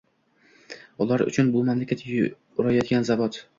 [1.05, 3.43] Ular uchun bu mamlakat urayotgan zavod